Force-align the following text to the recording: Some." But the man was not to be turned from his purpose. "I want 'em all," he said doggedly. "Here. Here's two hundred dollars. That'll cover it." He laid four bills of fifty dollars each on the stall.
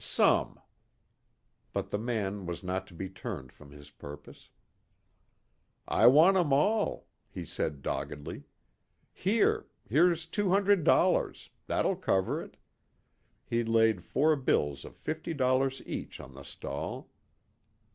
Some." 0.03 0.59
But 1.73 1.91
the 1.91 1.99
man 1.99 2.47
was 2.47 2.63
not 2.63 2.87
to 2.87 2.95
be 2.95 3.07
turned 3.07 3.51
from 3.51 3.69
his 3.69 3.91
purpose. 3.91 4.49
"I 5.87 6.07
want 6.07 6.37
'em 6.37 6.51
all," 6.51 7.05
he 7.29 7.45
said 7.45 7.83
doggedly. 7.83 8.45
"Here. 9.13 9.67
Here's 9.87 10.25
two 10.25 10.49
hundred 10.49 10.83
dollars. 10.85 11.51
That'll 11.67 11.97
cover 11.97 12.41
it." 12.41 12.57
He 13.45 13.63
laid 13.63 14.03
four 14.03 14.35
bills 14.35 14.85
of 14.85 14.95
fifty 14.95 15.35
dollars 15.35 15.83
each 15.85 16.19
on 16.19 16.33
the 16.33 16.41
stall. 16.41 17.11